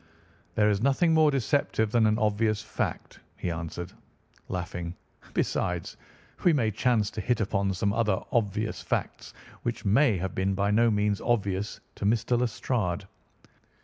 [0.55, 3.91] "There is nothing more deceptive than an obvious fact," he answered,
[4.49, 4.95] laughing.
[5.35, 5.95] "Besides,
[6.43, 10.71] we may chance to hit upon some other obvious facts which may have been by
[10.71, 12.35] no means obvious to Mr.
[12.39, 13.05] Lestrade.